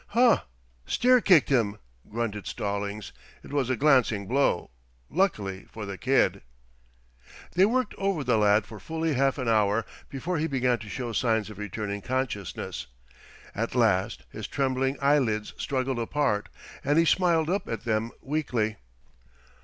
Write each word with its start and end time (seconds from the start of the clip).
"Huh! 0.17 0.39
Steer 0.87 1.21
kicked 1.21 1.49
him," 1.49 1.77
grunted 2.09 2.47
Stallings. 2.47 3.11
"It 3.43 3.53
was 3.53 3.69
a 3.69 3.75
glancing 3.75 4.25
blow, 4.25 4.71
luckily 5.11 5.65
for 5.69 5.85
the 5.85 5.95
kid." 5.95 6.41
They 7.51 7.67
worked 7.67 7.93
over 7.99 8.23
the 8.23 8.35
lad 8.39 8.65
for 8.65 8.79
fully 8.79 9.13
half 9.13 9.37
an 9.37 9.47
hour 9.47 9.85
before 10.09 10.39
he 10.39 10.47
began 10.47 10.79
to 10.79 10.89
show 10.89 11.13
signs 11.13 11.51
of 11.51 11.59
returning 11.59 12.01
consciousness. 12.01 12.87
At 13.53 13.75
last 13.75 14.23
his 14.31 14.47
trembling 14.47 14.97
eyelids 14.99 15.53
struggled 15.59 15.99
apart 15.99 16.49
and 16.83 16.97
he 16.97 17.05
smiled 17.05 17.47
up 17.51 17.67
at 17.69 17.83
them 17.85 18.11
weakly. 18.23 18.77